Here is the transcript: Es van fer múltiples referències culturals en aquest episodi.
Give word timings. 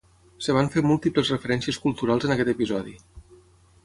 Es 0.43 0.47
van 0.57 0.69
fer 0.75 0.81
múltiples 0.91 1.29
referències 1.33 1.79
culturals 1.83 2.25
en 2.29 2.33
aquest 2.37 2.51
episodi. 2.55 2.95